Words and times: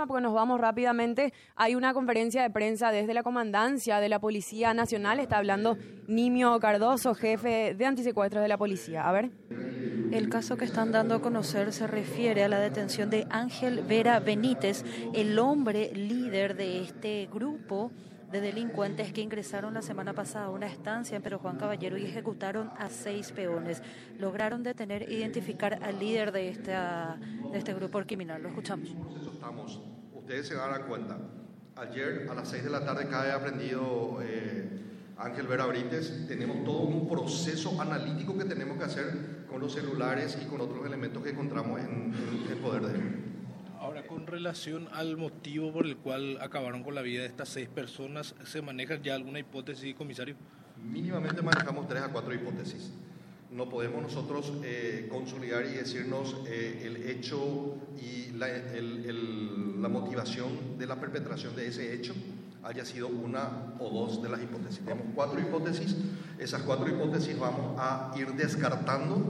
tema 0.00 0.06
porque 0.06 0.22
nos 0.22 0.32
vamos 0.32 0.58
rápidamente. 0.58 1.34
Hay 1.56 1.74
una 1.74 1.92
conferencia 1.92 2.42
de 2.42 2.48
prensa 2.48 2.90
desde 2.90 3.12
la 3.12 3.22
comandancia 3.22 4.00
de 4.00 4.08
la 4.08 4.18
Policía 4.18 4.72
Nacional. 4.72 5.20
Está 5.20 5.36
hablando 5.36 5.76
Nimio 6.06 6.58
Cardoso, 6.58 7.14
jefe 7.14 7.74
de 7.74 7.84
antisecuestros 7.84 8.42
de 8.42 8.48
la 8.48 8.56
policía. 8.56 9.06
A 9.06 9.12
ver. 9.12 9.30
El 10.10 10.30
caso 10.30 10.56
que 10.56 10.64
están 10.64 10.90
dando 10.90 11.14
a 11.14 11.20
conocer 11.20 11.72
se 11.72 11.86
refiere 11.86 12.44
a 12.44 12.48
la 12.48 12.58
detención 12.58 13.10
de 13.10 13.26
Ángel 13.30 13.82
Vera 13.82 14.20
Benítez, 14.20 14.84
el 15.12 15.38
hombre 15.38 15.92
líder 15.94 16.56
de 16.56 16.82
este 16.82 17.28
grupo 17.30 17.92
de 18.30 18.40
delincuentes 18.40 19.12
que 19.12 19.20
ingresaron 19.20 19.74
la 19.74 19.82
semana 19.82 20.12
pasada 20.12 20.46
a 20.46 20.50
una 20.50 20.66
estancia 20.66 21.16
en 21.16 21.22
Pero 21.22 21.38
Juan 21.38 21.56
Caballero 21.56 21.98
y 21.98 22.04
ejecutaron 22.04 22.70
a 22.78 22.88
seis 22.88 23.32
peones. 23.32 23.82
Lograron 24.18 24.62
detener 24.62 25.02
e 25.02 25.14
identificar 25.14 25.80
al 25.82 25.98
líder 25.98 26.30
de, 26.30 26.48
esta, 26.48 27.18
de 27.50 27.58
este 27.58 27.74
grupo 27.74 28.00
criminal. 28.02 28.42
Lo 28.42 28.48
escuchamos. 28.48 28.94
Estamos, 29.32 29.82
ustedes 30.30 30.46
se 30.46 30.54
darán 30.54 30.84
cuenta. 30.84 31.18
Ayer 31.74 32.28
a 32.30 32.34
las 32.34 32.48
seis 32.48 32.62
de 32.62 32.70
la 32.70 32.84
tarde 32.84 33.08
cae 33.08 33.32
aprendido 33.32 34.20
eh, 34.22 34.64
Ángel 35.18 35.48
Vera 35.48 35.66
Brites. 35.66 36.28
Tenemos 36.28 36.62
todo 36.64 36.82
un 36.82 37.08
proceso 37.08 37.80
analítico 37.82 38.38
que 38.38 38.44
tenemos 38.44 38.78
que 38.78 38.84
hacer 38.84 39.46
con 39.50 39.60
los 39.60 39.72
celulares 39.72 40.38
y 40.40 40.46
con 40.46 40.60
otros 40.60 40.86
elementos 40.86 41.20
que 41.24 41.30
encontramos 41.30 41.80
en, 41.80 42.14
el 42.48 42.58
poder 42.58 42.82
de 42.82 42.94
él. 42.94 43.14
Ahora, 43.80 44.06
con 44.06 44.28
relación 44.28 44.86
al 44.92 45.16
motivo 45.16 45.72
por 45.72 45.84
el 45.84 45.96
cual 45.96 46.38
acabaron 46.40 46.84
con 46.84 46.94
la 46.94 47.02
vida 47.02 47.22
de 47.22 47.26
estas 47.26 47.48
seis 47.48 47.68
personas, 47.68 48.36
¿se 48.44 48.62
maneja 48.62 49.02
ya 49.02 49.16
alguna 49.16 49.40
hipótesis, 49.40 49.96
comisario? 49.96 50.36
Mínimamente 50.80 51.42
manejamos 51.42 51.88
tres 51.88 52.04
a 52.04 52.08
cuatro 52.08 52.32
hipótesis. 52.32 52.92
No 53.52 53.68
podemos 53.68 54.02
nosotros 54.02 54.52
eh, 54.62 55.08
consolidar 55.10 55.64
y 55.66 55.74
decirnos 55.74 56.36
eh, 56.46 56.82
el 56.84 57.08
hecho 57.10 57.76
y 58.00 58.30
la, 58.36 58.46
la 58.46 59.88
motivación 59.88 60.78
de 60.78 60.86
la 60.86 61.00
perpetración 61.00 61.56
de 61.56 61.66
ese 61.66 61.92
hecho 61.92 62.14
haya 62.62 62.84
sido 62.84 63.08
una 63.08 63.74
o 63.78 63.90
dos 63.90 64.22
de 64.22 64.28
las 64.28 64.42
hipótesis. 64.42 64.80
Tenemos 64.80 65.06
cuatro 65.14 65.40
hipótesis, 65.40 65.96
esas 66.38 66.62
cuatro 66.62 66.88
hipótesis 66.88 67.38
vamos 67.38 67.74
a 67.78 68.12
ir 68.16 68.28
descartando 68.34 69.24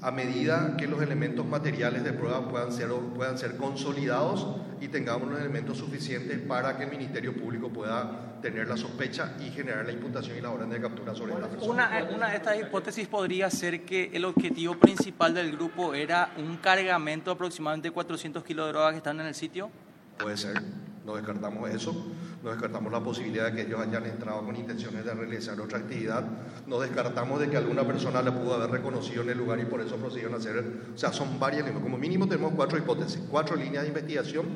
a 0.00 0.10
medida 0.10 0.76
que 0.76 0.86
los 0.86 1.02
elementos 1.02 1.44
materiales 1.46 2.04
de 2.04 2.12
prueba 2.12 2.48
puedan 2.48 2.72
ser, 2.72 2.90
puedan 3.16 3.38
ser 3.38 3.56
consolidados 3.56 4.46
y 4.80 4.88
tengamos 4.88 5.28
los 5.30 5.40
elementos 5.40 5.78
suficientes 5.78 6.38
para 6.40 6.76
que 6.76 6.84
el 6.84 6.90
Ministerio 6.90 7.34
Público 7.34 7.68
pueda 7.70 8.27
tener 8.40 8.68
la 8.68 8.76
sospecha 8.76 9.32
y 9.40 9.50
generar 9.50 9.84
la 9.84 9.92
imputación 9.92 10.36
y 10.36 10.40
la 10.40 10.50
orden 10.50 10.70
de 10.70 10.80
captura 10.80 11.14
sobre 11.14 11.34
esta 11.34 11.48
persona. 11.48 11.72
Una, 11.72 12.08
una 12.14 12.30
de 12.30 12.36
estas 12.36 12.58
hipótesis 12.58 13.06
podría 13.08 13.50
ser 13.50 13.84
que 13.84 14.10
el 14.12 14.24
objetivo 14.24 14.76
principal 14.76 15.34
del 15.34 15.52
grupo 15.52 15.94
era 15.94 16.32
un 16.36 16.56
cargamento 16.56 17.30
de 17.30 17.34
aproximadamente 17.34 17.90
400 17.90 18.44
kilos 18.44 18.66
de 18.66 18.72
drogas 18.72 18.92
que 18.92 18.98
están 18.98 19.20
en 19.20 19.26
el 19.26 19.34
sitio. 19.34 19.70
Puede 20.18 20.36
ser, 20.36 20.60
no 21.04 21.14
descartamos 21.14 21.70
eso 21.70 22.06
no 22.48 22.54
descartamos 22.54 22.90
la 22.90 23.00
posibilidad 23.00 23.50
de 23.50 23.56
que 23.56 23.62
ellos 23.68 23.78
hayan 23.78 24.06
entrado 24.06 24.42
con 24.42 24.56
intenciones 24.56 25.04
de 25.04 25.12
realizar 25.12 25.60
otra 25.60 25.78
actividad, 25.80 26.24
no 26.66 26.80
descartamos 26.80 27.38
de 27.40 27.50
que 27.50 27.58
alguna 27.58 27.86
persona 27.86 28.22
le 28.22 28.32
pudo 28.32 28.54
haber 28.54 28.70
reconocido 28.70 29.22
en 29.22 29.28
el 29.28 29.38
lugar 29.38 29.60
y 29.60 29.66
por 29.66 29.82
eso 29.82 29.96
procedieron 29.96 30.32
a 30.32 30.38
hacer, 30.38 30.64
o 30.94 30.96
sea, 30.96 31.12
son 31.12 31.38
varias, 31.38 31.70
como 31.70 31.98
mínimo 31.98 32.26
tenemos 32.26 32.54
cuatro 32.54 32.78
hipótesis, 32.78 33.20
cuatro 33.30 33.54
líneas 33.54 33.82
de 33.82 33.88
investigación 33.88 34.46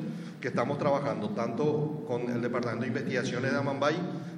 que 0.41 0.47
estamos 0.47 0.79
trabajando, 0.79 1.29
tanto 1.29 2.03
con 2.07 2.31
el 2.31 2.41
Departamento 2.41 2.81
de 2.81 2.87
Investigaciones 2.87 3.51
de 3.51 3.57
Amambay, 3.59 3.95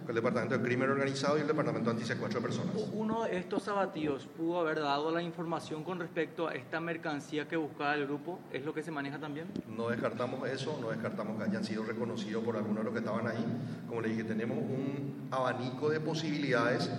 el 0.07 0.15
Departamento 0.15 0.57
de 0.57 0.63
Crimen 0.63 0.89
Organizado 0.89 1.37
y 1.37 1.41
el 1.41 1.47
Departamento 1.47 1.89
de 1.89 1.95
Antisecuestro 1.95 2.39
de 2.39 2.47
Personas. 2.47 2.75
Uno 2.93 3.23
de 3.23 3.37
estos 3.37 3.67
abatidos 3.67 4.27
pudo 4.37 4.59
haber 4.59 4.79
dado 4.79 5.11
la 5.11 5.21
información 5.21 5.83
con 5.83 5.99
respecto 5.99 6.47
a 6.47 6.53
esta 6.53 6.79
mercancía 6.79 7.47
que 7.47 7.57
buscaba 7.57 7.95
el 7.95 8.05
grupo, 8.05 8.39
¿es 8.51 8.63
lo 8.63 8.73
que 8.73 8.83
se 8.83 8.91
maneja 8.91 9.19
también? 9.19 9.47
No 9.67 9.89
descartamos 9.89 10.47
eso, 10.47 10.77
no 10.81 10.89
descartamos 10.89 11.37
que 11.37 11.49
hayan 11.49 11.63
sido 11.63 11.83
reconocidos 11.83 12.43
por 12.43 12.55
algunos 12.55 12.79
de 12.79 12.83
los 12.83 12.93
que 12.93 12.99
estaban 12.99 13.27
ahí. 13.27 13.45
Como 13.87 14.01
le 14.01 14.09
dije, 14.09 14.23
tenemos 14.23 14.57
un 14.57 15.27
abanico 15.31 15.89
de 15.89 15.99
posibilidades 15.99 16.89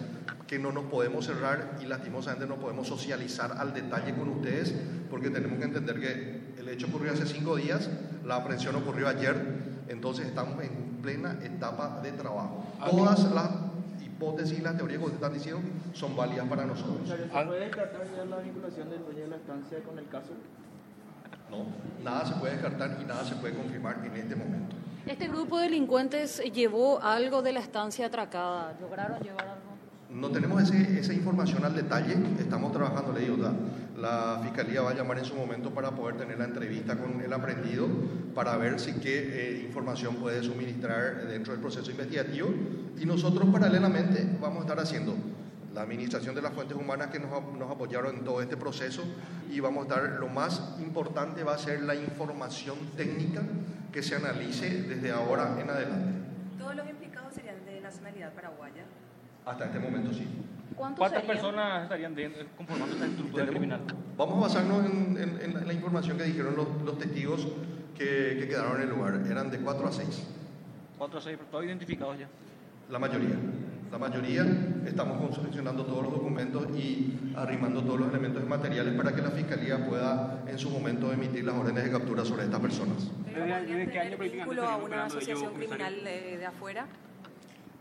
que 0.47 0.59
no 0.59 0.73
nos 0.73 0.85
podemos 0.85 1.27
cerrar 1.27 1.79
y 1.83 1.87
lastimosamente 1.87 2.47
no 2.47 2.57
podemos 2.57 2.87
socializar 2.87 3.53
al 3.59 3.75
detalle 3.75 4.15
con 4.15 4.29
ustedes 4.29 4.75
porque 5.11 5.31
tenemos 5.31 5.59
que 5.59 5.65
entender 5.65 6.01
que 6.01 6.61
el 6.61 6.69
hecho 6.69 6.87
ocurrió 6.87 7.13
hace 7.13 7.27
cinco 7.27 7.57
días, 7.57 7.89
la 8.25 8.37
aprehensión 8.37 8.75
ocurrió 8.77 9.09
ayer, 9.09 9.37
entonces 9.89 10.27
estamos 10.27 10.63
en 10.63 10.86
plena 11.07 11.39
etapa 11.41 12.01
de 12.03 12.11
trabajo. 12.13 12.65
Todas 12.91 13.31
las 13.33 13.51
hipótesis 14.05 14.59
y 14.59 14.63
las 14.63 14.77
teorías 14.77 14.99
que 14.99 15.05
ustedes 15.05 15.23
están 15.23 15.35
diciendo 15.35 15.63
son 15.93 16.17
válidas 16.17 16.49
para 16.49 16.67
nosotros. 16.67 17.09
¿Se 17.09 17.15
puede 17.45 17.61
descartar 17.61 18.01
la 18.29 18.39
vinculación 18.39 18.91
del 18.91 19.05
dueño 19.05 19.21
de 19.21 19.29
la 19.29 19.37
estancia 19.37 19.79
con 19.85 19.99
el 20.01 20.09
caso? 20.09 20.33
No, 21.49 21.67
nada 22.03 22.27
se 22.27 22.35
puede 22.35 22.55
descartar 22.55 22.99
y 23.01 23.05
nada 23.05 23.25
se 23.25 23.37
puede 23.37 23.55
confirmar 23.55 24.05
en 24.05 24.17
este 24.17 24.35
momento. 24.35 24.75
¿Este 25.07 25.29
grupo 25.29 25.59
de 25.59 25.65
delincuentes 25.67 26.43
llevó 26.53 27.01
algo 27.01 27.41
de 27.41 27.53
la 27.53 27.61
estancia 27.61 28.07
atracada? 28.07 28.75
¿Lograron 28.81 29.21
llevar 29.21 29.47
algo? 29.47 29.77
No 30.11 30.31
tenemos 30.31 30.69
esa 30.73 31.13
información 31.13 31.65
al 31.65 31.77
detalle, 31.77 32.17
estamos 32.41 32.73
trabajando, 32.73 33.13
le 33.13 33.21
digo, 33.21 33.37
la, 33.99 34.41
Fiscalía 34.43 34.83
va 34.83 34.91
a 34.91 34.95
llamar 34.95 35.19
en 35.19 35.25
su 35.25 35.35
momento 35.35 35.71
para 35.71 35.91
poder 35.91 36.17
tener 36.17 36.39
la 36.39 36.45
entrevista 36.45 36.97
con 36.97 37.21
el 37.21 37.33
aprendido, 37.33 37.89
para 38.35 38.57
ver 38.57 38.79
si 38.79 38.95
qué 38.95 39.19
eh, 39.19 39.63
información 39.67 40.17
puede 40.17 40.43
suministrar 40.43 41.27
dentro 41.27 41.53
del 41.53 41.61
proceso 41.61 41.91
investigativo 41.91 42.49
y 42.99 43.07
nosotros 43.07 43.49
paralelamente 43.51 44.27
vamos 44.41 44.59
a 44.59 44.61
estar 44.63 44.81
haciendo 44.81 45.15
la 45.75 45.83
administración 45.83 46.35
de 46.35 46.43
las 46.43 46.55
fuentes 46.55 46.77
humanas 46.77 47.09
que 47.09 47.19
nos, 47.19 47.31
nos, 47.55 47.71
apoyaron 47.71 48.17
en 48.17 48.25
todo 48.25 48.41
este 48.41 48.57
proceso 48.57 49.03
y 49.51 49.61
vamos 49.61 49.85
a 49.85 49.89
estar, 49.89 50.19
lo 50.19 50.29
más 50.29 50.75
importante 50.81 51.43
va 51.45 51.55
a 51.55 51.59
ser 51.59 51.83
la 51.83 51.95
información 51.95 52.79
técnica 52.97 53.43
que 53.93 54.03
se 54.03 54.17
analice 54.17 54.83
desde 54.83 55.11
ahora 55.11 55.57
en 55.61 55.69
adelante. 55.69 56.13
¿Todos 56.59 56.77
los 56.77 56.89
implicados 56.89 57.35
serían 57.35 57.65
de 57.67 57.81
nacionalidad 57.81 58.33
paraguaya? 58.33 58.85
Hasta 59.45 59.67
este 59.67 59.79
momento 59.79 60.13
sí. 60.15 60.27
¿Cuántas 60.75 61.23
personas 61.23 61.85
estarían 61.85 62.15
conformando 62.57 62.95
esta 62.95 63.07
estructura 63.07 63.47
criminal? 63.47 63.81
Vamos 64.17 64.37
a 64.37 64.41
basarnos 64.41 64.85
en, 64.87 65.67
la 65.67 65.73
información 65.73 66.19
que 66.19 66.25
dijeron 66.25 66.57
los, 66.57 66.99
testigos 66.99 67.47
que, 67.97 68.37
que, 68.39 68.49
quedaron 68.49 68.77
en 68.77 68.89
el 68.89 68.91
lugar. 68.91 69.21
Eran 69.31 69.51
de 69.51 69.59
4 69.59 69.89
a 69.89 69.93
6. 69.93 70.27
4 70.99 71.19
a 71.19 71.23
6, 71.23 71.39
todos 71.51 71.65
identificados 71.65 72.19
ya. 72.19 72.29
La 72.91 72.99
mayoría. 72.99 73.37
La 73.91 73.99
mayoría 73.99 74.45
estamos 74.85 75.35
seleccionando 75.35 75.85
todos 75.85 76.03
los 76.03 76.13
documentos 76.13 76.69
y 76.77 77.33
arrimando 77.37 77.83
todos 77.83 78.01
los 78.01 78.09
elementos 78.09 78.45
materiales 78.47 78.95
para 78.95 79.15
que 79.15 79.23
la 79.23 79.31
Fiscalía 79.31 79.87
pueda 79.87 80.43
en 80.47 80.59
su 80.59 80.71
momento 80.71 81.13
emitir 81.13 81.45
las 81.45 81.55
órdenes 81.55 81.85
de 81.85 81.91
captura 81.91 82.25
sobre 82.25 82.45
estas 82.45 82.61
personas. 82.61 83.11
¿Desde 83.27 83.91
qué 83.91 84.01
año 84.01 84.19
vínculo 84.19 84.69
a 84.69 84.77
una 84.77 85.05
asociación 85.05 85.55
criminal 85.55 85.95
de, 86.03 86.47
afuera? 86.47 86.87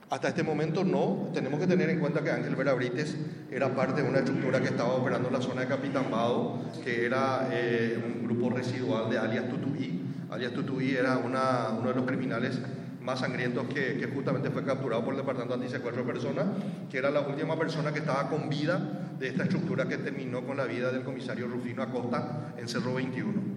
Hasta 0.10 0.28
este 0.28 0.44
momento 0.44 0.84
no. 0.84 1.32
Tenemos 1.34 1.60
que 1.60 1.68
tener 1.68 1.90
en 1.90 2.00
cuenta 2.00 2.24
que 2.24 2.30
Ángel 2.30 2.56
Vera 2.56 2.74
Brites 2.74 3.16
era 3.52 3.74
parte 3.74 4.04
de 4.04 4.08
una 4.08 4.20
estructura 4.20 4.60
que 4.60 4.68
estaba 4.68 4.94
operando 4.94 5.30
en 5.30 5.34
la 5.34 5.42
zona 5.42 5.62
de 5.62 5.68
Capitán 5.68 6.12
Bado, 6.12 6.62
que 6.84 7.06
era 7.06 7.50
eh, 7.52 8.00
un 8.06 8.24
grupo 8.28 8.52
residual 8.52 9.10
de 9.10 9.18
alias 9.18 9.50
Tutuí. 9.50 10.02
Alias 10.30 10.54
Tutuí 10.54 10.96
era 10.96 11.18
uno 11.18 11.88
de 11.88 11.96
los 11.96 12.06
criminales 12.06 12.60
más 13.02 13.20
sangrientos 13.20 13.66
que, 13.68 14.10
justamente 14.14 14.50
fue 14.50 14.64
capturado 14.64 15.04
por 15.04 15.14
el 15.14 15.20
Departamento 15.20 15.58
de 15.58 16.04
Personas, 16.04 16.46
que 16.90 16.98
era 16.98 17.12
la 17.12 17.22
última 17.22 17.58
persona 17.58 17.92
que 17.94 18.00
estaba 18.00 18.30
con 18.30 18.50
vida 18.50 19.12
de 19.20 19.28
esta 19.28 19.44
estructura 19.44 19.88
que 19.88 19.98
terminó 19.98 20.46
con 20.46 20.58
la 20.58 20.66
vida 20.66 20.92
del 20.92 21.04
comisario 21.04 21.48
Rufino 21.48 21.84
Acosta 21.84 22.54
en 22.58 22.68
Cerro 22.68 22.96
21. 22.96 23.55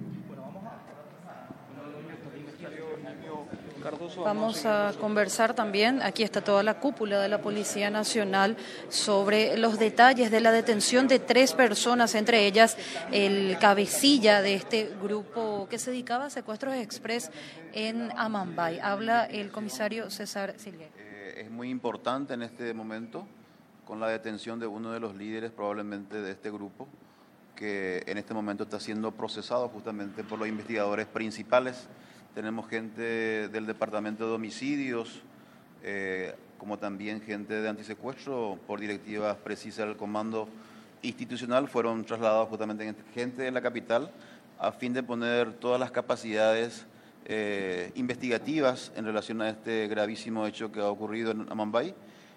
Vamos 4.25 4.67
a 4.67 4.93
conversar 5.01 5.55
también, 5.55 6.03
aquí 6.03 6.23
está 6.23 6.43
toda 6.43 6.63
la 6.63 6.81
cúpula 6.81 7.21
de 7.21 7.29
la 7.29 7.41
Policía 7.41 7.91
Nacional, 7.91 8.57
sobre 8.89 9.57
los 9.57 9.79
detalles 9.79 10.31
de 10.31 10.41
la 10.41 10.53
detención 10.53 11.09
de 11.09 11.19
tres 11.19 11.53
personas, 11.53 12.15
entre 12.15 12.47
ellas 12.47 12.77
el 13.13 13.57
cabecilla 13.59 14.43
de 14.43 14.55
este 14.55 14.91
grupo 15.03 15.67
que 15.71 15.79
se 15.79 15.91
dedicaba 15.91 16.27
a 16.27 16.31
secuestros 16.31 16.75
express 16.75 17.31
en 17.73 18.11
Amambay. 18.17 18.81
Habla 18.81 19.25
el 19.25 19.51
comisario 19.51 20.11
César 20.11 20.55
Silguer. 20.59 20.91
Eh, 20.99 21.43
es 21.45 21.51
muy 21.51 21.71
importante 21.71 22.35
en 22.35 22.43
este 22.43 22.75
momento 22.75 23.27
con 23.85 24.01
la 24.01 24.09
detención 24.09 24.59
de 24.59 24.67
uno 24.67 24.93
de 24.93 25.01
los 25.01 25.15
líderes 25.15 25.51
probablemente 25.51 26.21
de 26.21 26.33
este 26.33 26.51
grupo 26.51 26.87
que 27.57 28.05
en 28.07 28.19
este 28.19 28.35
momento 28.35 28.65
está 28.65 28.79
siendo 28.79 29.11
procesado 29.13 29.69
justamente 29.69 30.23
por 30.23 30.39
los 30.39 30.47
investigadores 30.47 31.07
principales 31.07 31.89
tenemos 32.39 32.69
gente 32.69 33.49
del 33.49 33.67
Departamento 33.67 34.29
de 34.29 34.33
Homicidios, 34.33 35.23
eh, 35.83 36.37
como 36.57 36.79
también 36.79 37.21
gente 37.21 37.61
de 37.61 37.69
antisecuestro, 37.69 38.61
por 38.65 38.79
directivas 38.79 39.37
precisas 39.39 39.89
del 39.89 39.97
Comando 39.97 40.49
Institucional, 41.03 41.67
fueron 41.67 42.05
trasladados 42.05 42.49
justamente 42.49 42.95
gente 43.13 43.43
de 43.43 43.51
la 43.51 43.61
capital 43.61 44.13
a 44.61 44.71
fin 44.71 44.93
de 44.93 45.03
poner 45.03 45.55
todas 45.55 45.81
las 45.81 45.91
capacidades 45.91 46.87
eh, 47.25 47.91
investigativas 47.97 48.93
en 48.95 49.05
relación 49.05 49.43
a 49.43 49.49
este 49.49 49.89
gravísimo 49.89 50.47
hecho 50.47 50.71
que 50.71 50.79
ha 50.79 50.89
ocurrido 50.89 51.33
en 51.33 51.45
Amambay. 51.51 51.93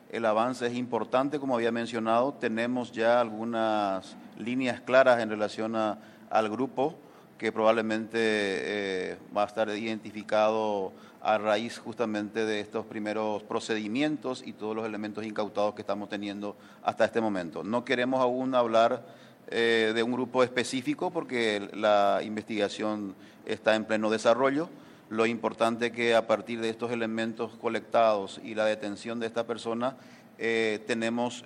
El 0.10 0.26
avance 0.26 0.66
es 0.66 0.74
importante, 0.74 1.38
como 1.38 1.54
había 1.54 1.72
mencionado, 1.72 2.34
tenemos 2.34 2.92
ya 2.92 3.22
algunas 3.22 4.18
líneas 4.40 4.82
claras 4.82 5.22
en 5.22 5.30
relación 5.30 5.76
al 5.76 6.50
grupo 6.50 6.98
que 7.42 7.52
probablemente 7.52 8.20
eh, 8.22 9.18
va 9.36 9.42
a 9.42 9.48
estar 9.48 9.68
identificado 9.70 10.94
a 11.24 11.40
raíz 11.40 11.80
justamente 11.80 12.46
de 12.46 12.60
estos 12.60 12.86
primeros 12.86 13.42
procedimientos 13.42 14.44
y 14.46 14.54
todos 14.54 14.76
los 14.76 14.86
elementos 14.86 15.26
incautados 15.26 15.74
que 15.74 15.82
estamos 15.82 16.08
teniendo 16.08 16.56
hasta 16.84 17.04
este 17.04 17.20
momento. 17.20 17.64
No 17.64 17.84
queremos 17.84 18.22
aún 18.22 18.54
hablar 18.54 19.04
eh, 19.48 19.92
de 19.96 20.04
un 20.04 20.12
grupo 20.12 20.44
específico 20.44 21.10
porque 21.10 21.68
la 21.74 22.20
investigación 22.24 23.16
está 23.48 23.74
en 23.74 23.86
pleno 23.86 24.12
desarrollo. 24.12 24.70
Lo 25.10 25.26
importante 25.26 25.92
que 25.92 26.14
a 26.14 26.28
partir 26.28 26.62
de 26.62 26.70
estos 26.70 26.92
elementos 26.92 27.56
colectados 27.56 28.40
y 28.44 28.54
la 28.54 28.66
detención 28.66 29.20
de 29.20 29.26
esta 29.26 29.48
persona, 29.48 29.98
eh, 30.38 30.84
tenemos 30.86 31.44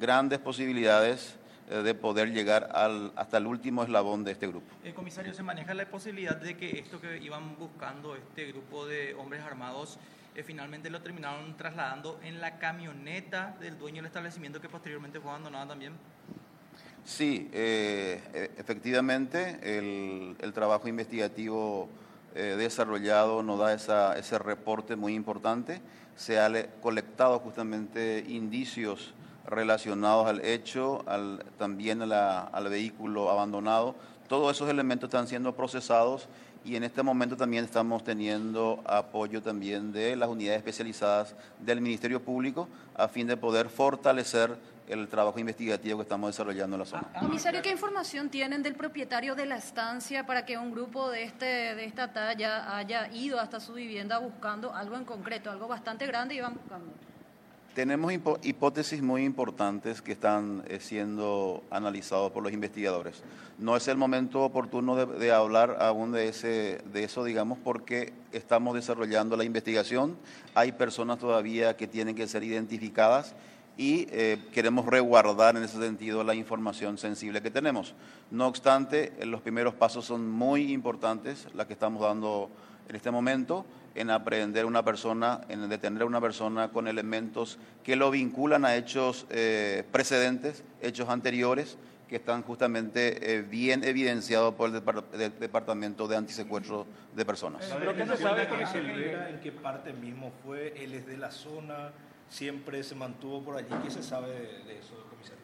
grandes 0.00 0.40
posibilidades 0.40 1.37
de 1.68 1.94
poder 1.94 2.32
llegar 2.32 2.70
al, 2.72 3.12
hasta 3.16 3.36
el 3.36 3.46
último 3.46 3.82
eslabón 3.82 4.24
de 4.24 4.32
este 4.32 4.46
grupo. 4.46 4.66
El 4.84 4.94
comisario, 4.94 5.34
¿se 5.34 5.42
maneja 5.42 5.74
la 5.74 5.86
posibilidad 5.86 6.36
de 6.36 6.56
que 6.56 6.78
esto 6.78 7.00
que 7.00 7.18
iban 7.18 7.56
buscando 7.58 8.16
este 8.16 8.46
grupo 8.46 8.86
de 8.86 9.14
hombres 9.14 9.42
armados 9.42 9.98
eh, 10.34 10.42
finalmente 10.42 10.88
lo 10.88 11.02
terminaron 11.02 11.56
trasladando 11.56 12.20
en 12.22 12.40
la 12.40 12.58
camioneta 12.58 13.56
del 13.60 13.78
dueño 13.78 13.96
del 13.96 14.06
establecimiento 14.06 14.60
que 14.60 14.68
posteriormente 14.68 15.20
fue 15.20 15.30
abandonada 15.30 15.68
también? 15.68 15.92
Sí, 17.04 17.48
eh, 17.52 18.22
e, 18.32 18.50
efectivamente, 18.58 19.58
el, 19.62 20.36
el, 20.38 20.52
trabajo 20.52 20.88
investigativo 20.88 21.88
desarrollado 22.34 23.42
nos 23.42 23.58
da 23.58 23.72
esa, 23.72 24.16
ese 24.16 24.38
reporte 24.38 24.94
muy 24.94 25.14
importante. 25.14 25.80
Se 26.14 26.38
ha 26.38 26.70
colectado 26.80 27.40
justamente 27.40 28.24
indicios 28.28 29.12
relacionados 29.48 30.26
al 30.26 30.44
hecho, 30.44 31.02
al, 31.06 31.44
también 31.56 32.02
al 32.02 32.68
vehículo 32.68 33.30
abandonado. 33.30 33.94
Todos 34.28 34.54
esos 34.54 34.68
elementos 34.68 35.08
están 35.08 35.26
siendo 35.26 35.54
procesados 35.54 36.28
y 36.64 36.76
en 36.76 36.84
este 36.84 37.02
momento 37.02 37.36
también 37.36 37.64
estamos 37.64 38.04
teniendo 38.04 38.82
apoyo 38.84 39.40
también 39.40 39.90
de 39.90 40.16
las 40.16 40.28
unidades 40.28 40.58
especializadas 40.58 41.34
del 41.58 41.80
Ministerio 41.80 42.22
Público 42.22 42.68
a 42.94 43.08
fin 43.08 43.26
de 43.26 43.36
poder 43.36 43.68
fortalecer 43.70 44.54
el 44.86 45.08
trabajo 45.08 45.38
investigativo 45.38 45.98
que 45.98 46.02
estamos 46.02 46.30
desarrollando 46.30 46.76
en 46.76 46.80
la 46.80 46.86
zona. 46.86 47.08
Comisario, 47.20 47.62
¿qué 47.62 47.70
información 47.70 48.30
tienen 48.30 48.62
del 48.62 48.74
propietario 48.74 49.34
de 49.34 49.46
la 49.46 49.56
estancia 49.56 50.26
para 50.26 50.44
que 50.44 50.56
un 50.56 50.72
grupo 50.72 51.10
de, 51.10 51.24
este, 51.24 51.46
de 51.74 51.84
esta 51.84 52.12
talla 52.12 52.76
haya 52.76 53.08
ido 53.12 53.38
hasta 53.38 53.60
su 53.60 53.74
vivienda 53.74 54.18
buscando 54.18 54.74
algo 54.74 54.96
en 54.96 55.04
concreto, 55.04 55.50
algo 55.50 55.68
bastante 55.68 56.06
grande 56.06 56.34
y 56.34 56.40
van 56.40 56.54
buscando? 56.54 56.90
Tenemos 57.78 58.12
hipótesis 58.42 59.00
muy 59.00 59.22
importantes 59.22 60.02
que 60.02 60.10
están 60.10 60.64
eh, 60.66 60.80
siendo 60.80 61.62
analizados 61.70 62.32
por 62.32 62.42
los 62.42 62.52
investigadores. 62.52 63.22
No 63.56 63.76
es 63.76 63.86
el 63.86 63.96
momento 63.96 64.42
oportuno 64.42 64.96
de, 64.96 65.30
hablar 65.30 65.76
aún 65.78 66.10
de, 66.10 66.26
ese, 66.26 66.80
de 66.92 67.04
eso, 67.04 67.22
digamos, 67.22 67.56
porque 67.62 68.12
estamos 68.32 68.74
desarrollando 68.74 69.36
la 69.36 69.44
investigación. 69.44 70.16
Hay 70.56 70.72
personas 70.72 71.20
todavía 71.20 71.76
que 71.76 71.86
tienen 71.86 72.16
que 72.16 72.26
ser 72.26 72.42
identificadas 72.42 73.36
y 73.76 74.08
eh, 74.10 74.44
queremos 74.52 74.84
resguardar 74.84 75.56
en 75.56 75.62
ese 75.62 75.78
sentido 75.78 76.24
la 76.24 76.34
información 76.34 76.98
sensible 76.98 77.42
que 77.42 77.52
tenemos. 77.52 77.94
No 78.32 78.48
obstante, 78.48 79.12
los 79.24 79.40
primeros 79.40 79.74
pasos 79.74 80.04
son 80.04 80.28
muy 80.28 80.72
importantes, 80.72 81.46
las 81.54 81.68
que 81.68 81.74
estamos 81.74 82.02
dando 82.02 82.50
en 82.88 82.96
este 82.96 83.10
momento 83.10 83.64
en 83.94 84.10
aprender 84.10 84.64
una 84.64 84.84
persona, 84.84 85.40
en 85.48 85.68
detener 85.68 86.02
a 86.02 86.06
una 86.06 86.20
persona 86.20 86.68
con 86.68 86.86
elementos 86.86 87.58
que 87.82 87.96
lo 87.96 88.10
vinculan 88.10 88.64
a 88.64 88.76
hechos 88.76 89.26
eh, 89.30 89.84
precedentes, 89.90 90.62
hechos 90.80 91.08
anteriores, 91.08 91.76
que 92.08 92.16
están 92.16 92.42
justamente 92.42 93.34
eh, 93.34 93.42
bien 93.42 93.84
evidenciados 93.84 94.54
por 94.54 94.70
el, 94.70 94.82
Departamento 95.38 96.08
de 96.08 96.16
Antisecuestro 96.16 96.86
de 97.14 97.24
Personas. 97.24 97.70
¿Pero 97.78 97.94
qué 97.94 98.06
se 98.06 98.16
sabe 98.16 98.48
en 99.30 99.40
qué 99.40 99.52
parte 99.52 99.92
mismo 99.92 100.32
fue? 100.44 100.72
¿Él 100.82 100.94
es 100.94 101.06
de 101.06 101.18
la 101.18 101.30
zona? 101.30 101.90
¿Siempre 102.30 102.82
se 102.82 102.94
mantuvo 102.94 103.42
por 103.42 103.56
allí? 103.56 103.74
¿Qué 103.84 103.90
se 103.90 104.02
sabe 104.02 104.28
de, 104.28 104.78
eso, 104.78 104.94
comisario? 105.10 105.42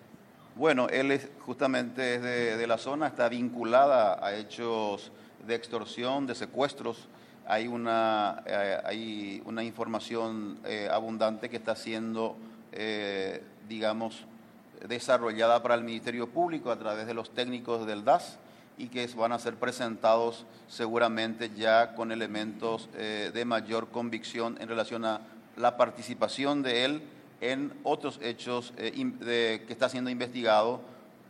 Bueno, 0.55 0.89
él 0.89 1.11
es, 1.11 1.29
justamente 1.41 2.15
es 2.15 2.23
de, 2.23 2.57
de 2.57 2.67
la 2.67 2.79
zona, 2.79 3.09
está 3.09 3.29
vinculada 3.29 4.25
a 4.25 4.35
hechos 4.35 5.13
de 5.47 5.55
extorsión, 5.55 6.27
de 6.27 6.35
secuestros, 6.35 7.09
hay 7.47 7.67
una, 7.67 8.43
eh, 8.47 8.79
hay 8.85 9.43
una 9.45 9.63
información 9.63 10.59
eh, 10.65 10.89
abundante 10.91 11.51
que 11.51 11.57
está 11.57 11.77
siendo, 11.77 12.37
eh, 12.73 13.43
digamos, 13.69 14.25
desarrollada 14.87 15.63
para 15.63 15.75
el 15.75 15.85
Ministerio 15.85 16.29
Público 16.29 16.71
a 16.71 16.79
través 16.79 17.07
de 17.07 17.15
los 17.15 17.31
técnicos 17.31 17.87
del 17.87 18.05
DAS 18.05 18.39
y 18.77 18.89
que 18.89 19.07
van 19.17 19.33
a 19.33 19.39
ser 19.39 19.55
presentados 19.55 20.47
seguramente 20.69 21.51
ya 21.55 21.95
con 21.95 22.11
elementos 22.11 22.91
de 22.93 23.45
mayor 23.45 23.89
convicción 23.91 24.59
en 24.61 24.69
relación 24.69 25.05
a 25.05 25.21
la 25.57 25.77
participación 25.77 26.63
de 26.63 26.85
él 26.85 27.03
en 27.41 27.73
otros 27.85 28.19
hechos 28.21 28.75
que 28.77 29.65
está 29.69 29.89
siendo 29.89 30.11
investigado 30.11 30.81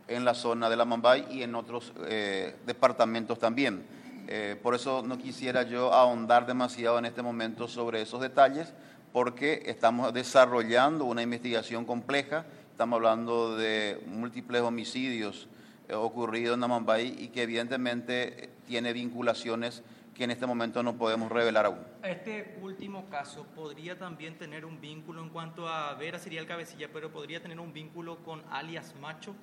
en 0.07 0.25
la 0.25 0.33
zona 0.33 0.71
de 0.71 0.75
la 0.75 0.85
Mambay 0.85 1.27
y 1.29 1.43
en 1.43 1.53
otros 1.53 1.93
departamentos 2.65 3.37
también. 3.37 3.85
Eh, 4.27 4.59
por 4.61 4.75
eso 4.75 5.03
no 5.03 5.17
quisiera 5.17 5.63
yo 5.63 5.93
ahondar 5.93 6.45
demasiado 6.45 6.97
en 6.99 7.05
este 7.05 7.21
momento 7.21 7.67
sobre 7.67 8.01
esos 8.01 8.21
detalles, 8.21 8.73
porque 9.13 9.63
estamos 9.65 10.13
desarrollando 10.13 11.05
una 11.05 11.21
investigación 11.21 11.85
compleja, 11.85 12.45
estamos 12.71 12.97
hablando 12.97 13.55
de 13.55 14.01
múltiples 14.07 14.61
homicidios 14.61 15.47
eh, 15.87 15.93
ocurridos 15.93 16.55
en 16.55 16.61
Namambay 16.61 17.23
y 17.23 17.27
que 17.29 17.43
evidentemente 17.43 18.49
tiene 18.65 18.91
vinculaciones 18.91 19.83
que 20.15 20.23
en 20.23 20.31
este 20.31 20.45
momento 20.47 20.81
no 20.81 20.95
podemos 20.95 21.31
revelar 21.31 21.65
aún. 21.65 21.79
Este 22.01 22.57
último 22.61 23.05
caso 23.09 23.45
podría 23.53 23.99
también 23.99 24.37
tener 24.37 24.65
un 24.65 24.79
vínculo 24.79 25.21
en 25.21 25.29
cuanto 25.29 25.67
a 25.67 25.93
Vera 25.95 26.17
sería 26.17 26.39
el 26.39 26.47
cabecilla, 26.47 26.89
pero 26.91 27.11
podría 27.11 27.41
tener 27.41 27.59
un 27.59 27.73
vínculo 27.73 28.17
con 28.23 28.41
alias 28.49 28.95
Macho. 28.99 29.35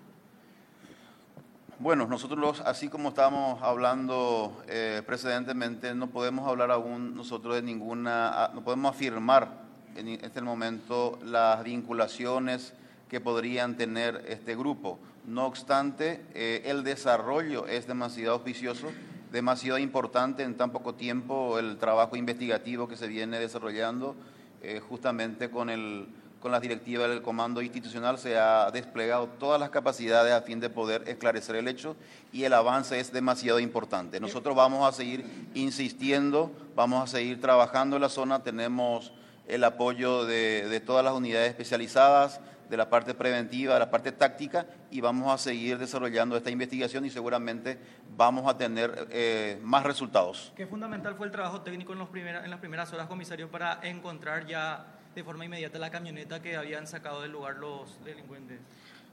Bueno, 1.82 2.06
nosotros, 2.06 2.62
así 2.64 2.88
como 2.88 3.08
estábamos 3.08 3.60
hablando 3.60 4.62
eh, 4.68 5.02
precedentemente, 5.04 5.96
no 5.96 6.10
podemos 6.10 6.48
hablar 6.48 6.70
aún 6.70 7.16
nosotros 7.16 7.56
de 7.56 7.62
ninguna, 7.62 8.52
no 8.54 8.62
podemos 8.62 8.94
afirmar 8.94 9.48
en 9.96 10.06
este 10.06 10.40
momento 10.42 11.18
las 11.24 11.64
vinculaciones 11.64 12.72
que 13.08 13.20
podrían 13.20 13.76
tener 13.76 14.24
este 14.28 14.54
grupo. 14.54 15.00
No 15.26 15.44
obstante, 15.44 16.24
eh, 16.34 16.62
el 16.66 16.84
desarrollo 16.84 17.66
es 17.66 17.88
demasiado 17.88 18.34
auspicioso, 18.34 18.92
demasiado 19.32 19.80
importante 19.80 20.44
en 20.44 20.56
tan 20.56 20.70
poco 20.70 20.94
tiempo 20.94 21.58
el 21.58 21.78
trabajo 21.78 22.14
investigativo 22.14 22.86
que 22.86 22.96
se 22.96 23.08
viene 23.08 23.40
desarrollando 23.40 24.14
eh, 24.62 24.78
justamente 24.88 25.50
con 25.50 25.68
el 25.68 26.06
con 26.42 26.50
las 26.50 26.60
directivas 26.60 27.08
del 27.08 27.22
comando 27.22 27.62
institucional 27.62 28.18
se 28.18 28.36
ha 28.36 28.68
desplegado 28.72 29.28
todas 29.28 29.60
las 29.60 29.70
capacidades 29.70 30.32
a 30.32 30.42
fin 30.42 30.58
de 30.58 30.68
poder 30.68 31.08
esclarecer 31.08 31.54
el 31.54 31.68
hecho 31.68 31.94
y 32.32 32.42
el 32.42 32.52
avance 32.52 32.98
es 32.98 33.12
demasiado 33.12 33.60
importante. 33.60 34.18
Nosotros 34.18 34.56
vamos 34.56 34.86
a 34.86 34.90
seguir 34.90 35.24
insistiendo, 35.54 36.50
vamos 36.74 37.04
a 37.04 37.06
seguir 37.06 37.40
trabajando 37.40 37.94
en 37.94 38.02
la 38.02 38.08
zona, 38.08 38.42
tenemos 38.42 39.12
el 39.46 39.62
apoyo 39.62 40.24
de, 40.24 40.82
todas 40.84 41.04
las 41.04 41.14
unidades 41.14 41.50
especializadas, 41.50 42.40
de 42.68 42.76
la 42.76 42.88
parte 42.88 43.14
preventiva, 43.14 43.74
de 43.74 43.80
la 43.80 43.90
parte 43.90 44.10
táctica 44.10 44.66
y 44.90 45.00
vamos 45.00 45.32
a 45.32 45.38
seguir 45.38 45.78
desarrollando 45.78 46.36
esta 46.36 46.50
investigación 46.50 47.04
y 47.04 47.10
seguramente 47.10 47.78
vamos 48.16 48.48
a 48.48 48.56
tener 48.56 49.08
eh, 49.10 49.60
más 49.62 49.84
resultados. 49.84 50.52
¿Qué 50.56 50.66
fundamental 50.66 51.14
fue 51.14 51.26
el 51.26 51.32
trabajo 51.32 51.60
técnico 51.60 51.92
en, 51.92 51.98
los 51.98 52.08
en 52.14 52.50
las 52.50 52.60
primeras 52.60 52.92
horas, 52.92 53.06
comisario, 53.06 53.50
para 53.50 53.78
encontrar 53.82 54.46
ya 54.46 54.91
de 55.14 55.24
forma 55.24 55.44
inmediata 55.44 55.78
la 55.78 55.90
camioneta 55.90 56.40
que 56.40 56.56
habían 56.56 56.86
sacado 56.86 57.22
del 57.22 57.32
lugar 57.32 57.56
los 57.56 58.02
delincuentes. 58.04 58.60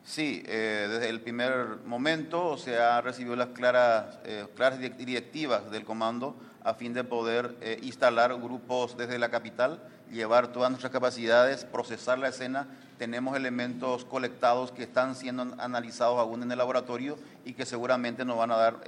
Sí, 0.04 0.44
eh, 0.48 0.88
desde 0.90 1.10
el 1.10 1.22
primer 1.22 1.78
momento 1.86 2.58
se 2.58 2.78
ha 2.78 3.02
recibido 3.02 3.36
las 3.36 3.50
claras, 3.50 4.18
eh, 4.24 4.46
claras 4.56 4.80
directivas 4.80 5.70
del 5.72 5.86
comando 5.86 6.36
a 6.64 6.74
fin 6.74 6.94
de 6.94 7.04
poder 7.04 7.56
eh, 7.62 7.80
instalar 7.84 8.34
grupos 8.36 8.98
desde 8.98 9.20
la 9.20 9.30
capital, 9.30 9.80
llevar 10.12 10.52
todas 10.52 10.72
nuestras 10.72 10.92
capacidades, 10.92 11.66
procesar 11.66 12.18
la 12.18 12.30
escena. 12.30 12.68
Tenemos 12.98 13.38
elementos 13.38 14.04
colectados 14.04 14.72
que 14.72 14.84
están 14.84 15.16
siendo 15.16 15.56
analizados 15.58 16.18
aún 16.18 16.44
en 16.44 16.52
el 16.52 16.58
laboratorio 16.58 17.18
y 17.46 17.54
que 17.54 17.66
seguramente 17.66 18.26
nos 18.26 18.38
van 18.38 18.52
a 18.52 18.58
dar 18.58 18.82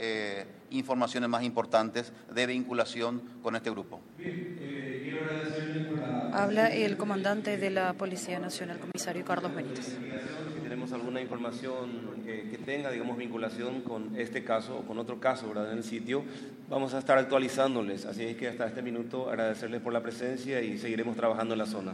informaciones 0.69 1.29
más 1.29 1.43
importantes 1.43 2.11
de 2.33 2.45
vinculación 2.45 3.21
con 3.41 3.55
este 3.55 3.69
grupo. 3.69 4.01
Bien, 4.17 4.57
quiero 5.01 5.23
agradecerle 5.23 5.90
Habla 6.33 6.67
el 6.67 6.95
comandante 6.95 7.57
de 7.57 7.69
la 7.69 7.93
Policía 7.93 8.39
Nacional, 8.39 8.79
comisario 8.79 9.25
Carlos 9.25 9.53
Benítez. 9.53 9.97
Tenemos 10.63 10.93
alguna 10.93 11.21
información 11.21 11.89
que, 12.25 12.57
tenga, 12.65 12.89
digamos, 12.89 13.17
vinculación 13.17 13.81
con 13.81 14.15
este 14.17 14.43
caso 14.43 14.77
o 14.77 14.81
con 14.83 14.97
otro 14.97 15.19
caso 15.19 15.49
¿verdad? 15.49 15.71
en 15.71 15.79
el 15.79 15.83
sitio, 15.83 16.23
vamos 16.69 16.93
a 16.93 16.99
estar 16.99 17.17
actualizándoles. 17.17 18.05
Así 18.05 18.23
es 18.23 18.37
que 18.37 18.47
hasta 18.47 18.67
este 18.67 18.81
minuto 18.81 19.29
agradecerles 19.29 19.81
por 19.81 19.91
la 19.91 20.01
presencia 20.01 20.61
y 20.61 20.77
seguiremos 20.77 21.17
trabajando 21.17 21.53
en 21.53 21.59
la 21.59 21.65
zona. 21.65 21.93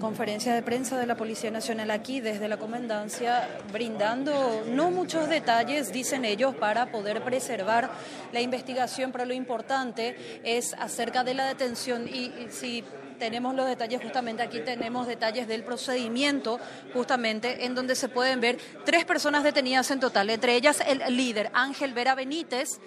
Conferencia 0.00 0.54
de 0.54 0.62
prensa 0.62 0.98
de 0.98 1.06
la 1.06 1.16
Policía 1.16 1.50
Nacional 1.50 1.90
aquí 1.90 2.20
desde 2.20 2.48
la 2.48 2.58
Comandancia, 2.58 3.48
brindando 3.72 4.64
no 4.68 4.90
muchos 4.90 5.28
detalles, 5.28 5.92
dicen 5.92 6.24
ellos, 6.24 6.54
para 6.54 6.90
poder 6.92 7.22
preservar 7.22 7.90
la 8.32 8.40
investigación, 8.40 9.12
pero 9.12 9.24
lo 9.24 9.32
importante 9.32 10.40
es 10.44 10.74
acerca 10.74 11.24
de 11.24 11.34
la 11.34 11.46
detención 11.46 12.06
y, 12.06 12.26
y 12.26 12.48
si 12.50 12.84
tenemos 13.18 13.54
los 13.54 13.66
detalles 13.66 14.02
justamente 14.02 14.42
aquí, 14.42 14.60
tenemos 14.60 15.06
detalles 15.06 15.48
del 15.48 15.64
procedimiento 15.64 16.60
justamente 16.92 17.64
en 17.64 17.74
donde 17.74 17.94
se 17.94 18.08
pueden 18.08 18.40
ver 18.40 18.58
tres 18.84 19.04
personas 19.04 19.42
detenidas 19.42 19.90
en 19.90 20.00
total, 20.00 20.30
entre 20.30 20.54
ellas 20.54 20.82
el 20.86 21.16
líder 21.16 21.50
Ángel 21.54 21.94
Vera 21.94 22.14
Benítez, 22.14 22.78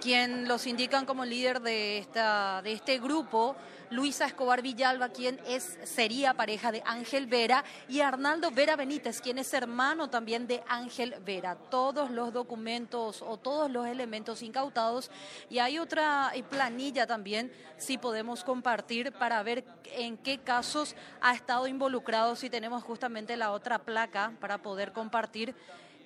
quien 0.00 0.48
los 0.48 0.66
indican 0.66 1.06
como 1.06 1.24
líder 1.24 1.60
de, 1.60 1.98
esta, 1.98 2.62
de 2.62 2.72
este 2.72 2.98
grupo, 2.98 3.56
Luisa 3.90 4.26
Escobar 4.26 4.62
Villalba, 4.62 5.10
quien 5.10 5.40
es, 5.46 5.78
sería 5.84 6.34
pareja 6.34 6.72
de 6.72 6.82
Ángel 6.84 7.26
Vera, 7.26 7.64
y 7.88 8.00
Arnaldo 8.00 8.50
Vera 8.50 8.76
Benítez, 8.76 9.20
quien 9.20 9.38
es 9.38 9.52
hermano 9.54 10.10
también 10.10 10.46
de 10.46 10.62
Ángel 10.68 11.14
Vera. 11.24 11.56
Todos 11.56 12.10
los 12.10 12.32
documentos 12.32 13.22
o 13.22 13.36
todos 13.36 13.70
los 13.70 13.86
elementos 13.86 14.42
incautados. 14.42 15.10
Y 15.50 15.58
hay 15.58 15.78
otra 15.78 16.32
planilla 16.50 17.06
también, 17.06 17.52
si 17.76 17.98
podemos 17.98 18.44
compartir, 18.44 19.12
para 19.12 19.42
ver 19.42 19.64
en 19.94 20.16
qué 20.16 20.38
casos 20.38 20.96
ha 21.20 21.34
estado 21.34 21.66
involucrado, 21.66 22.36
si 22.36 22.50
tenemos 22.50 22.82
justamente 22.82 23.36
la 23.36 23.52
otra 23.52 23.78
placa 23.78 24.32
para 24.40 24.58
poder 24.58 24.92
compartir 24.92 25.54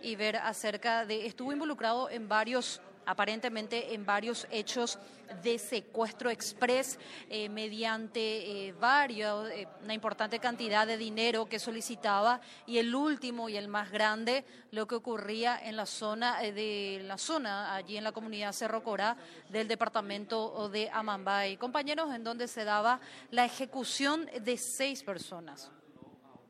y 0.02 0.16
ver 0.16 0.37
acerca 0.37 1.04
de, 1.04 1.26
estuvo 1.26 1.52
involucrado 1.52 2.09
en 2.11 2.28
varios 2.28 2.80
aparentemente 3.07 3.95
en 3.95 4.04
varios 4.04 4.47
hechos 4.50 4.99
de 5.42 5.59
secuestro 5.59 6.30
express 6.30 6.99
eh, 7.28 7.49
mediante 7.49 8.69
eh, 8.69 8.73
varios, 8.73 9.49
eh, 9.50 9.66
una 9.83 9.95
importante 9.95 10.38
cantidad 10.38 10.87
de 10.87 10.97
dinero 10.97 11.47
que 11.47 11.59
solicitaba 11.59 12.40
y 12.66 12.78
el 12.78 12.95
último 12.95 13.49
y 13.49 13.57
el 13.57 13.69
más 13.69 13.90
grande 13.90 14.45
lo 14.73 14.87
que 14.87 14.97
ocurría 14.97 15.59
en 15.62 15.76
la 15.76 15.87
zona 15.87 16.42
eh, 16.42 16.52
de 16.52 17.02
la 17.04 17.19
zona 17.19 17.75
allí 17.75 17.97
en 17.97 18.04
la 18.04 18.12
comunidad 18.12 18.52
Cerro 18.52 18.83
Corá 18.83 19.16
del 19.49 19.69
departamento 19.69 20.69
de 20.69 20.90
Amambay. 20.92 21.57
Compañeros, 21.57 22.12
en 22.14 22.25
donde 22.25 22.49
se 22.49 22.64
daba 22.64 23.00
la 23.30 23.45
ejecución 23.45 24.26
de 24.42 24.57
seis 24.57 25.02
personas. 25.02 25.71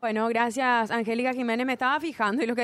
Bueno, 0.00 0.28
gracias 0.28 0.90
Angélica 0.90 1.34
Jiménez. 1.34 1.66
Me 1.66 1.74
estaba 1.74 2.00
fijando 2.00 2.42
y 2.42 2.46
lo 2.46 2.56
que 2.56 2.62